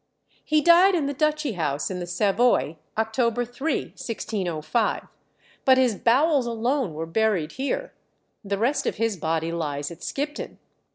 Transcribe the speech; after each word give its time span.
He 0.43 0.61
died 0.61 0.95
in 0.95 1.05
the 1.05 1.13
Duchy 1.13 1.51
House 1.51 1.91
in 1.91 1.99
the 1.99 2.07
Savoy, 2.07 2.77
October 2.97 3.45
3, 3.45 3.81
1605; 3.89 5.07
but 5.63 5.77
his 5.77 5.93
bowels 5.93 6.47
alone 6.47 6.95
were 6.95 7.05
buried 7.05 7.51
here, 7.51 7.93
the 8.43 8.57
rest 8.57 8.87
of 8.87 8.95
his 8.95 9.15
body 9.15 9.51
lies 9.51 9.91
at 9.91 10.01
Skipton. 10.03 10.57